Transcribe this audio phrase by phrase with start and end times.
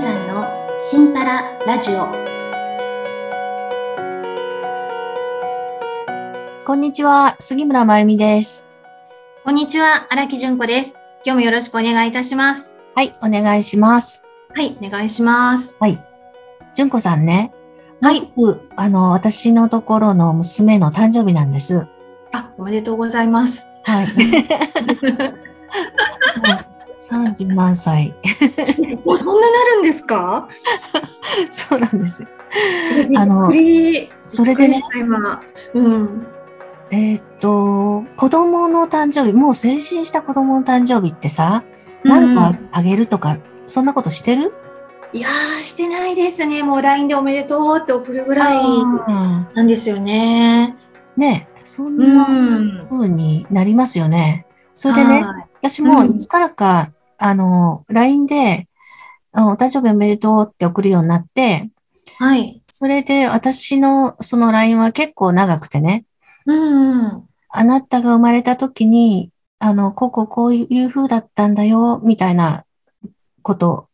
[0.00, 0.46] さんの
[0.78, 2.06] シンパララジオ
[6.64, 8.66] こんにちは、杉村真由美です。
[9.44, 14.24] こんにちは荒木純子です今日もよろしくお願いいたしますはい、お願いします。
[14.54, 16.02] はいお願いしますはい。
[16.74, 17.52] 純子さんね、
[18.00, 18.32] はい
[18.76, 21.86] あの、私のところの娘の誕生日なんです。
[22.32, 24.06] あおめでとうございますはい。
[27.00, 28.14] 30万歳。
[29.04, 30.48] もうそんななるんですか？
[31.50, 32.22] そうなんです。
[32.22, 32.28] よ。
[33.16, 33.50] あの
[34.24, 35.40] それでね、今。
[35.74, 36.26] うん。
[36.90, 41.62] えーっと、子供の誕生日、もう成人した子供の誕生日ってさ、
[42.02, 44.52] なんかあげるとか、そんなことしてる？
[45.12, 46.62] いやーしてないですね。
[46.62, 48.96] もう LINE でおめでとうって送るぐらいうん
[49.54, 50.76] なんですよね。
[51.16, 52.86] ねそんうなん。
[52.90, 54.46] 風になりますよね。
[54.72, 56.10] それでね、はい私もうん。
[56.12, 58.68] いつからか、あの、LINE で、
[59.32, 61.70] あお誕生日おめでとうって送るようになって、
[62.18, 62.62] はい。
[62.68, 66.04] それで私のその LINE は結構長くてね、
[66.46, 72.64] うんうんあなたが生まれた時に、あの、こうこうこういう風だったんだよ、みたいな
[73.42, 73.88] こと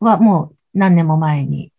[0.00, 1.70] はもう何年も前に。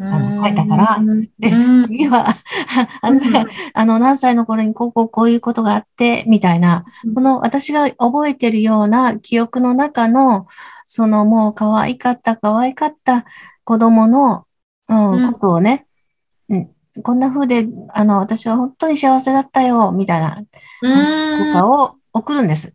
[0.00, 1.00] あの書いたから
[1.38, 1.84] でうん。
[1.84, 2.28] 次は、
[3.02, 10.46] あなたがあの、何歳の頃にこうこうこういうことがあって、みたいな、この私が覚えてるような記憶の中の、
[10.86, 13.24] そのもう可愛かった、可愛かった
[13.64, 14.44] 子供の、
[14.88, 15.32] うんうん。
[15.32, 15.86] ことをね、
[16.48, 16.70] うん、
[17.02, 20.38] こんな風で、あの、私は本当に幸せだったよ、みたいな、
[20.82, 21.52] うん。
[21.52, 22.74] とかを送るんです。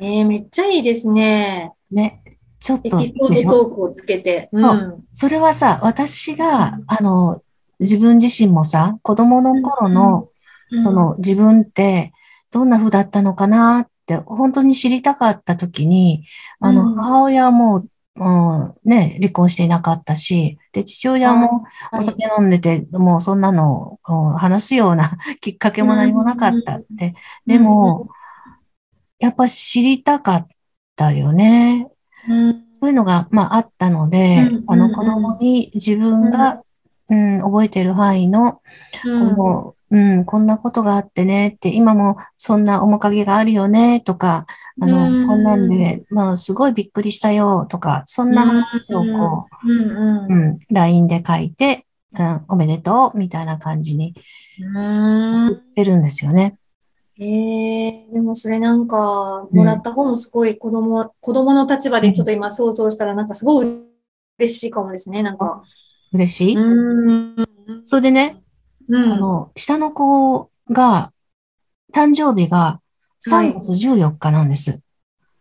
[0.00, 1.72] えー、めっちゃいいですね。
[1.90, 2.21] ね。
[2.62, 4.48] ちょっとエピソードトークをつけて。
[4.52, 4.76] そう。
[4.76, 5.04] ん。
[5.10, 7.42] それはさ、私が、あの、
[7.80, 10.32] 自分自身もさ、子供の頃の、うん
[10.74, 12.14] その自分って
[12.50, 16.24] どんな風だったのかなって本当に知りたかった時に、
[16.60, 16.94] あの、うん。
[16.94, 17.84] 母親も、
[18.16, 21.98] うん、ね、離婚していなかったし、で、父親もはい。
[21.98, 23.98] お酒飲んでて、もうそんなの
[24.38, 27.14] 話すような きっかけも何もなかったって。
[27.46, 28.08] でも、
[29.18, 30.46] やっぱ知りたかっ
[30.96, 31.91] たよね。
[32.28, 36.62] うんそういうのが、まあ、あったのでうん、あの、うん子供に自分が、
[37.08, 38.60] うん、覚えてる範囲の、
[39.04, 39.36] うん。
[39.36, 44.46] この、うん、こんなことがあってねって、今もそんな面影があるよねとか、
[44.80, 45.26] あの、うん。
[45.28, 51.86] こんなんで、まあ、すごいびっくりしたよとか、そんな話をこうんう、うん、LINE で書いて、
[52.18, 54.14] うん、おめでとうみたいな感じに
[54.58, 55.48] うん。
[55.50, 56.56] 言ってるんですよね。
[57.18, 63.66] えー、でもそれなんか、もらった方もすごい子供、子供の立場でちょっと今想像したらなんかすごい
[64.38, 65.62] 嬉しいかもですね、なんか。
[66.12, 67.36] 嬉しい、うん。
[67.84, 68.42] それでね、
[68.88, 69.12] うん。
[69.12, 71.12] あの、下の子が、
[71.92, 72.80] 誕生日が
[73.28, 74.80] 3月14日なんです。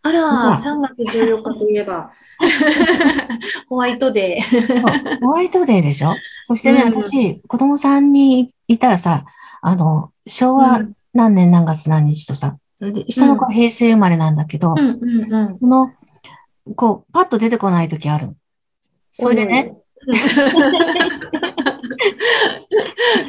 [0.03, 0.19] あら、
[0.57, 2.11] じゃ3月14日といえば、
[3.69, 5.19] ホワイトデー。
[5.21, 6.13] ホワイトデーでしょ？
[6.41, 9.25] そしてね、うん私、子供さんにいたらさ、
[9.61, 10.81] あの、昭和
[11.13, 15.59] 何年何月何日とさ、で下の子は平成生まれなんだけど、うんうんうん。
[15.59, 15.91] その、
[16.75, 18.35] こう、パッと出てこない時ある。
[19.11, 19.77] それでね、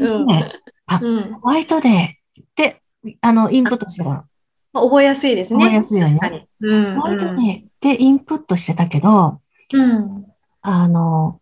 [0.01, 0.27] うん。
[0.27, 0.53] ね
[0.87, 1.33] あうん。
[1.35, 2.83] ホワイトデーって、
[3.21, 4.27] あの、インプットしてた
[4.73, 5.61] 覚えやすいですね。
[5.61, 6.49] 覚えやすいよね。
[6.61, 6.95] うん。
[7.01, 9.41] ホワイトデーってインプットしてたけど、
[9.73, 10.27] うん。
[10.63, 11.41] あの、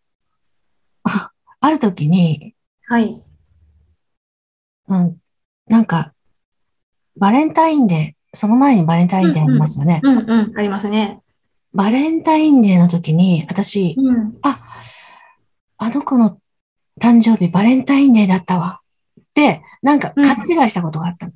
[1.60, 2.54] ある時に、
[2.86, 3.22] はい。
[4.88, 5.16] うん、
[5.68, 6.12] なんか、
[7.16, 10.00] バレンタインデー、その前にバレンタインデーありますよね。
[10.02, 10.58] うんうん。
[10.58, 11.20] ありますね。
[11.72, 14.38] バレンタインデーの時に、私、うん。
[14.42, 14.60] あ、
[15.78, 16.38] あの子の
[17.00, 18.80] 誕生日バレンタインデーだったわ。
[19.20, 21.32] って、なんか勘違いしたことがあったの。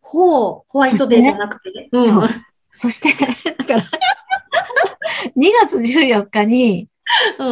[0.00, 1.88] ほう、ホワイトデーじゃなくて。
[1.92, 2.02] うん。
[2.02, 2.28] そう
[2.72, 6.88] そして、だから、2月14日に、
[7.38, 7.48] うん。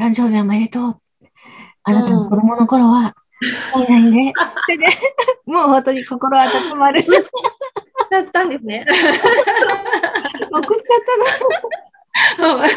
[0.00, 1.00] 誕生日おめでとう。
[1.82, 3.14] あなたの子供の頃は、
[3.74, 4.32] 何々ね。
[4.68, 4.88] でね、
[5.46, 7.04] もう本当に心温まる。
[8.10, 8.84] だったんですね。
[10.50, 11.00] 送っちゃっ
[12.38, 12.68] たな。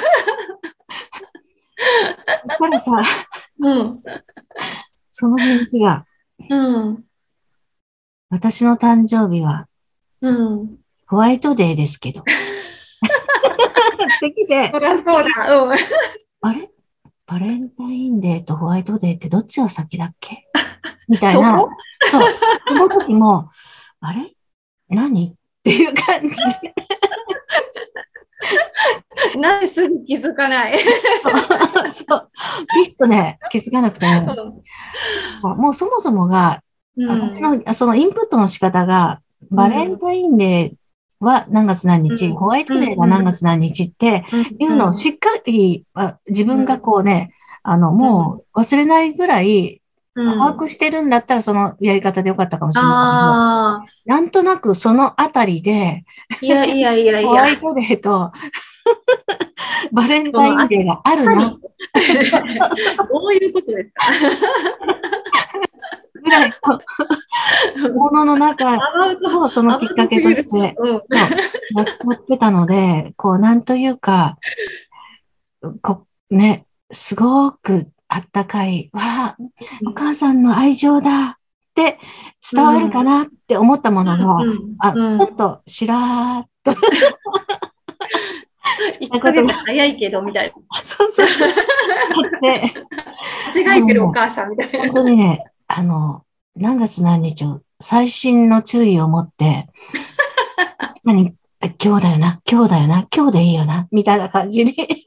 [2.46, 3.04] そしたらさ、
[3.60, 4.04] うん。
[5.10, 6.06] その返事が、
[6.50, 7.04] うん。
[8.30, 9.68] 私の誕生日は
[10.22, 10.78] うん。
[11.08, 12.22] ホワイトデーですけど。
[12.24, 12.24] っ
[14.20, 15.20] てきて、そりゃそうだ。
[15.64, 15.74] うん。
[16.42, 16.70] あれ？
[17.26, 20.46] バレンタインデーとホワイトデーってどっちが先だっけ？
[21.08, 21.58] みたいそな。
[21.58, 21.70] こ？
[22.10, 22.22] そう。
[22.68, 23.50] その時も、
[24.02, 24.34] あれ？
[24.90, 25.30] 何？
[25.32, 26.74] っていう感じで。
[29.40, 30.78] なんですぐ気づかない。
[30.78, 32.30] そう。
[32.86, 34.06] ピッとね、気づかなくて、
[35.42, 36.62] もうそもそもが、
[36.98, 40.76] うん私の、そのインプットの仕方が、バレンタインデー
[41.24, 42.34] は何月何日、うん。
[42.36, 44.26] ホワイトデーが何月何日って
[44.60, 47.34] いうのをしっかり、あ自分がこうね、
[47.64, 49.82] あの、もう忘れないぐらい
[50.16, 50.40] うん。
[50.40, 56.06] 把握してるんだったらそのやり方でよかったかもしれないけど、なんとなくそのあたりで、
[56.42, 57.30] いやいやいやいや。
[57.30, 57.50] ホワ。
[57.50, 58.32] イトデーと
[59.92, 61.50] バレンタインデーがあるな。
[61.50, 61.58] ど
[63.28, 64.06] ういうことですか
[66.24, 66.54] ぐらい
[67.78, 68.78] のものの中
[69.42, 71.02] をそのきっかけとして、うん。
[71.04, 74.38] そう、やっちゃってたので、こう、なんというか、
[75.82, 79.38] こね、すごくあったかい、わあ、
[79.88, 81.36] お母さんの愛情だっ
[81.76, 82.00] て
[82.52, 86.72] 伝わるかなって思ったものが、うんあ、うんちょっとしらーっと、
[89.02, 90.54] 1ヶ月早いけど、みたいな。
[90.84, 91.28] そうそう
[92.42, 94.80] 間違えてるお母さんみたいな。
[94.80, 95.44] 本当にね、
[95.76, 96.24] あの、
[96.56, 99.70] 何月何日を細心の注意を持って、
[101.04, 101.36] 何、
[101.84, 104.76] 今日だよな、今日だよな、今日でいいよな、みたいな感じに、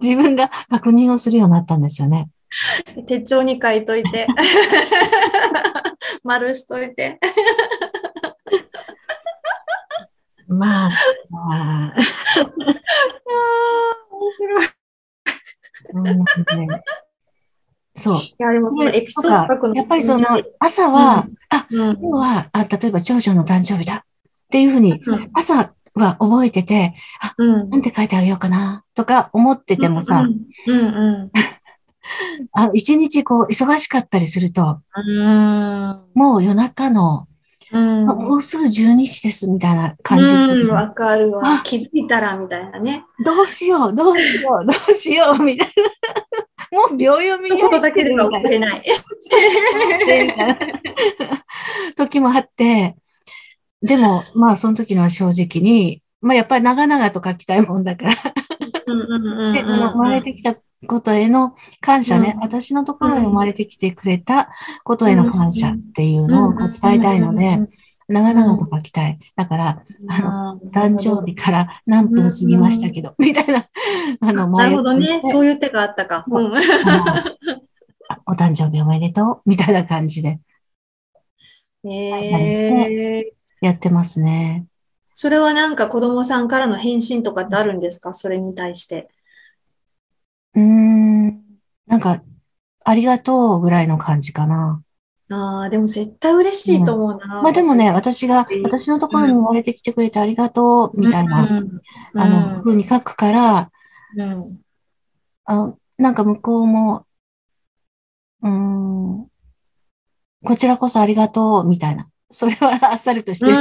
[0.00, 2.30] 自分が確認をするようになったんですよね。
[3.06, 4.26] 手帳に書いといて。
[6.24, 7.18] 丸しといて。
[10.48, 10.90] まあ、
[11.28, 11.94] まあ、
[14.10, 14.64] 面白い。
[14.64, 14.68] い
[15.74, 16.22] そんなんで、
[18.02, 18.14] そう。
[18.38, 20.20] や、でもそのエピソードやっぱりその、
[20.58, 24.04] 朝は、あ、うん、今日は、あ、例えば長女の誕生日だっ
[24.50, 27.68] ていうふうに、うん朝は覚えてて、あ、うん。
[27.68, 30.26] なんて書いてあげようかな、とか思っててもさ、
[32.52, 36.00] あ一日こう忙しかったりすると、うん。
[36.14, 37.28] もう夜中の、
[37.72, 38.10] うん。
[38.10, 41.60] あもうすぐ12時ですみたいな感じで、うん、わかるわあ。
[41.62, 43.04] 気づいたら、みたいなね。
[43.24, 45.72] どうしよう、どうしよう、どうしよう、みたいな。
[46.72, 48.84] もう秒読み一言だけでは送れない。
[51.96, 52.96] 時もあって、
[53.82, 58.14] でも、まあ、その時のは正直に、まあ、やっぱり長々と書きたいもんだから、
[59.52, 62.42] で生まれてきたことへの感謝ね、うん。
[62.42, 64.48] 私のところに生まれてきてくれた
[64.82, 67.58] ことへの感謝っていうのを伝えたいので、
[68.12, 69.18] 長々と書きたい。
[69.36, 73.66] だから、あの、誕生日から何分過ぎましたけど、みたいな、
[74.20, 75.20] あの、なるほどね。
[75.24, 76.22] うそういう手があったか。
[76.26, 76.52] うん
[78.26, 80.38] お誕生日おめでとう、みたいな感じで
[81.84, 83.22] えー、
[83.60, 84.66] やってますね。
[85.14, 88.12] それはなんか子供さんからの返信とかってあるんですか？
[88.12, 89.08] それに対して。
[90.54, 91.42] うーん、
[91.86, 92.22] なんか、
[92.84, 94.82] ありがとうぐらいの感じかな。
[95.32, 97.42] ああ、でも絶対嬉しいと思うな。
[97.42, 98.62] まあでもね、私が、うん。
[98.62, 101.80] 私のところに生まれてきてくれてありがとう、みたいな、うん。
[102.14, 103.70] あの、風に書くから、
[104.16, 104.60] うん
[105.44, 107.06] あなんか向こうも、
[108.42, 109.26] うーん、
[110.44, 112.08] こちらこそありがとう、みたいな。
[112.32, 113.56] それはあっさりとしてるけ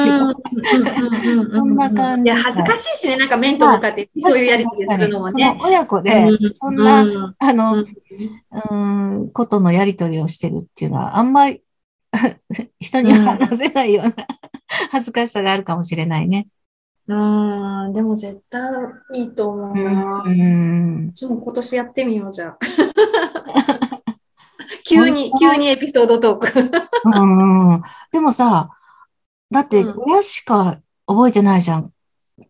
[1.38, 5.53] ど、そんな感じいや、恥ずかしいしね、なんか面と向かってそういうやりとりするのもそね。
[5.53, 7.83] の親子で、うんそんな、うんあの、
[8.71, 11.62] うんことのやりとりをしてるっていうのは、あんまり
[12.79, 14.13] 人には話せないような
[14.91, 16.47] 恥ずかしさがあるかもしれないね。
[17.07, 17.13] う
[17.89, 18.62] ん、でも絶対
[19.15, 20.24] いいと思うな。
[20.25, 21.12] うん。
[21.13, 22.57] 私も今年やってみよう、じゃあ。
[24.91, 26.47] 急に、急にエピソードトーク。
[27.05, 27.81] うん。
[28.11, 28.69] でもさ、
[29.49, 31.91] だってうん親しか覚えてないじゃん。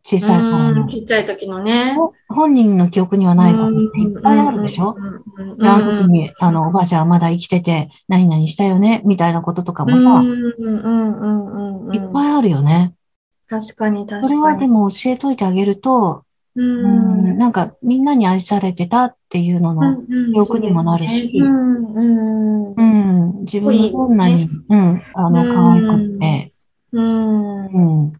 [0.03, 0.87] 小さい頃。
[0.87, 1.97] ちっちゃい時のね。
[2.29, 4.95] 本人の記憶にはないことっていっぱいあるでしょ？
[5.61, 12.93] あの時に、あの、おばあちゃんはまだ生きてて、何々したよね、みたいなこととかもさいっぱいあるよね。
[13.49, 14.71] 確かに確それはでかに。
[14.71, 16.23] も教えといてあげると、
[16.55, 17.35] ううん。
[17.35, 19.97] んなんかみんなに愛されてたっていうのの、
[20.33, 21.41] 記憶にもなるし。
[23.41, 26.53] 自分がどんなに、うん、あの、可愛くって、
[26.91, 27.65] うん。
[27.65, 28.13] うん。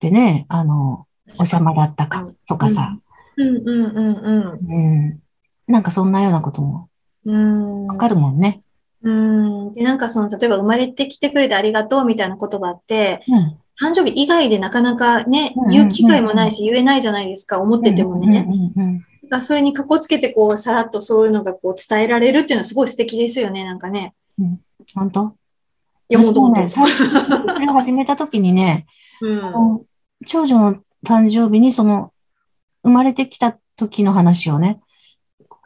[0.00, 1.06] でね、あの、
[1.40, 2.98] おしゃまだったかとかさ、
[3.36, 4.72] うんうんうん。
[4.72, 4.78] う
[5.12, 5.20] ん。
[5.66, 6.88] なんかそんなようなことも
[7.24, 7.86] うん。
[7.86, 8.62] わかるもんね。
[9.02, 9.74] うん。
[9.74, 13.58] で、なんかその、例えば生まれてきてくれてありがとうみたいな言葉って、うん。
[13.80, 18.46] 誕生日以外でなかなかね言う機会もないし、言えないじゃないですか、思っててもね。
[19.40, 24.12] それにかこつけて、こう、さらっとそういうのがこう伝えられるっていうのはすごい素敵ですよね、なんかね。
[24.94, 25.34] 本当？
[26.08, 28.86] いや、もうどんどん私もね、最初、それを始めた時にね、
[29.22, 29.82] うん。
[30.26, 32.12] 長女の誕生日にその、
[32.82, 34.80] 生まれてきた時の話をね、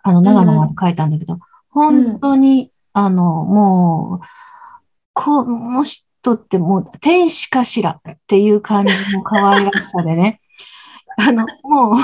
[0.03, 1.39] あの、長野まで書いたんだけど、
[1.71, 4.27] 本当に、あの、もう、
[5.15, 5.83] この
[6.25, 10.41] 人ってもう天使かしらっていう感じの可愛らしさでね、
[11.17, 12.01] あの、もう、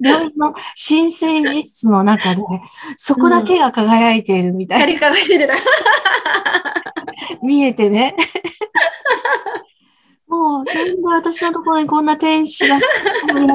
[0.00, 2.42] 病院の新生室の中で、
[2.96, 5.54] そこだけが輝いているみたいな、光り輝いてる。
[7.42, 8.16] 見えてね。
[10.26, 12.80] もう全部私のところにこんな天使がや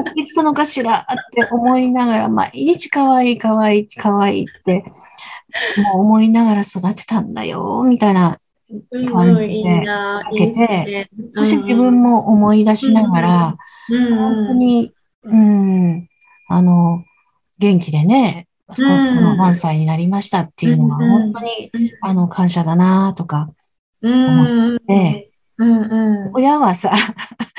[0.00, 4.84] ってきたのかしらって思いながら、毎日可愛い可愛い可愛いって、
[5.76, 8.38] もう思いながら育てたんだよ、みたいな
[9.12, 10.22] 感じでいいな。
[10.24, 11.10] かけて。
[11.30, 13.56] そして自分も思い出しながら、
[13.90, 14.92] うん本当に、
[15.24, 16.08] うん、
[16.48, 17.04] あの、
[17.58, 23.50] 元気でね、この何歳になりましたっていうのがうん本当に、あの、感謝だなとか、
[24.00, 26.30] うんでうんうん。
[26.34, 26.92] 親はさ、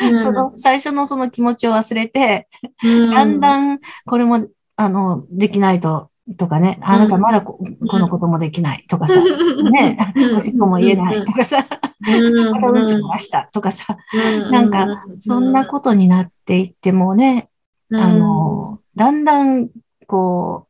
[0.01, 0.19] うん。
[0.19, 2.47] その最初のその気持ちを忘れて、
[2.83, 3.09] うん。
[3.11, 8.85] だんだんこれも、あの、できないと、とかね、あ、なんかまだここのこともできない。
[8.89, 9.21] とかさ、
[9.71, 9.97] ね、
[10.35, 11.23] おしっこも言えない。
[11.23, 11.65] とかさ、
[12.07, 12.51] うん。
[12.51, 13.49] またうんちも出した。
[13.53, 14.49] とかさ、うん。
[14.49, 17.49] なんか、そんなことになっていってもね、
[17.93, 19.69] あの、だんだん、
[20.07, 20.67] こ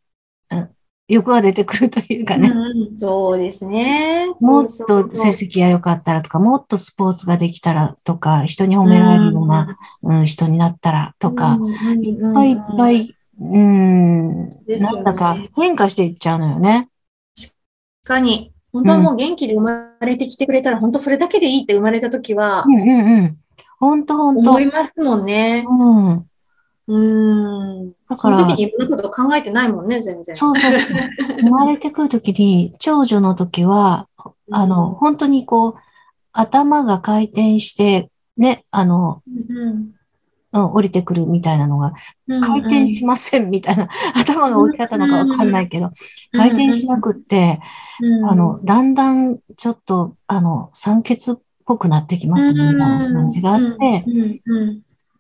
[0.52, 0.70] う、うん
[1.08, 2.98] 欲が出てくるというかね、うん。
[2.98, 4.28] そうですね。
[4.42, 11.60] もっと成績が良かったらとか、もっとスポーツができたらとか、人に褒められるような、うん、人になったらとか、
[12.02, 16.90] いっぱいいっぱい、うん、なんだか変化していっちゃうのよね。
[17.36, 17.54] 確
[18.04, 23.38] かに、本当はもう元気で生まれてきてくれたら、本当それだけでいいって生まれたときはう、んうんうん。
[23.80, 24.60] ほんとほんと思。
[24.60, 25.66] いますもんね。
[25.68, 26.26] うん。
[26.88, 27.92] うん。
[27.92, 30.36] だからその時にいろんなこと考えてないもんね、全然。
[30.36, 30.72] そうそう。
[31.42, 34.08] 生まれてくるときに、長女の時は、
[34.52, 35.76] あの、本当にこう、
[36.32, 39.95] 頭が回転して、ね、あの、うん、
[40.56, 41.94] うん、降りてくるみたいなのが、
[42.28, 42.42] うん。
[42.42, 45.92] 回転しませんみたいな、 頭が降り方のかわかんないけど、
[46.32, 47.60] 回転しなくって、
[48.02, 54.06] うん、あの、だんだんちょっと、あの、酸欠っぽくなってきますね、みたいな感じがあって。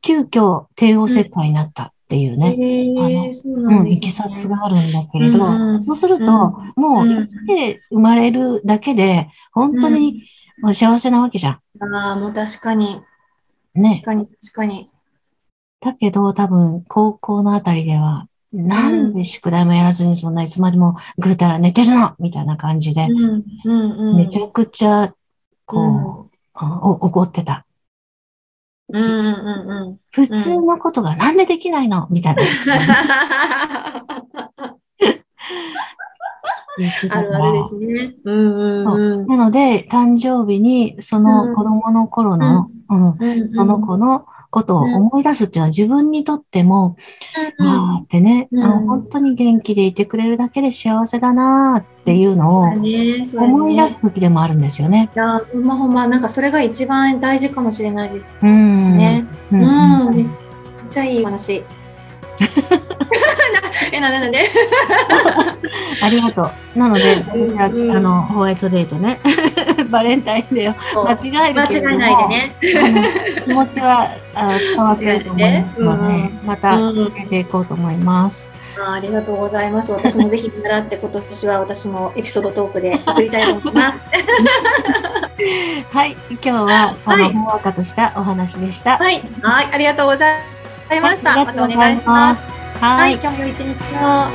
[0.01, 6.29] 急遽帝王切開になったっていうね、へえ、そうんんですねきさつがあるんだけれど、そうすると、うん
[6.75, 10.23] もううん生きて生まれるだけで、本当に
[10.71, 13.01] 幸せなわけじゃああ、もう確かに、
[13.75, 13.81] ん。
[13.81, 14.03] ね確。
[14.03, 14.91] かに、確かに。
[15.85, 22.15] だけど、多分、高校のあたりでは、なんで宿題もやらずにそんないつまでもぐうたら寝てるの？
[22.17, 23.07] みたいな感じで。
[24.15, 25.13] めちゃくちゃ、
[25.65, 27.67] こう、怒ってた。
[28.89, 32.07] 普通のことがなんでできないの？
[32.09, 32.41] みたいな。
[37.09, 38.15] あるあるですね。
[38.25, 42.69] なので、誕生日に、その子供の頃の、
[43.49, 46.95] その子のことを思い出すっていうのは自分にとっても、
[47.59, 55.09] うんああってね、うんあの本当に元気でいてくれるだけで幸せだなっていうのを思い出す時でもあるんですよね。
[55.13, 58.97] いや、ほんまほんま、なんかそれが一番大事かもしれないですうん。
[58.97, 59.25] ね。
[59.51, 60.15] ううんん。
[60.15, 60.31] めっうん
[60.89, 61.61] ちゃいいお話。
[63.91, 64.39] え、な、な、なんで？
[66.01, 66.43] ありがと
[66.75, 66.79] う。
[66.79, 69.19] なので、私は、うんあの、ホワイトデーとね、
[69.89, 72.55] バレンタインデーを間違える間違けれども、えないでね。
[73.45, 78.51] 気持ちはあ伝わってると思いますので、ねまた続けていこうと思います。
[78.77, 79.91] あありがとうございます。
[79.93, 83.97] 私もぜひ見習って今年は私もエピソードトークで送りたいと思います。
[85.91, 88.97] はい、今日は、あの、はいほんわかとしたお話でした。
[88.97, 89.21] はい。
[89.41, 89.67] はい。
[89.71, 90.39] ありがとうござい
[91.01, 91.31] ました。
[91.31, 92.54] はいまたお願いします。
[92.93, 93.13] はい。。
[93.13, 94.29] 今日も良い一日を。